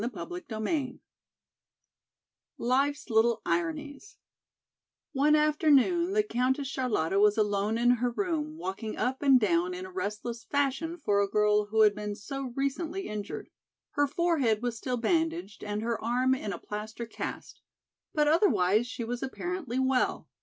[0.01, 0.97] CHAPTER IX
[2.57, 4.17] "Life's Little Ironies"
[5.13, 9.85] ONE afternoon the Countess Charlotta was alone in her room walking up and down in
[9.85, 13.51] a restless fashion for a girl who had been so recently injured.
[13.91, 17.61] Her forehead was still bandaged and her arm in a plaster cast,
[18.11, 20.27] but otherwise she was apparently well.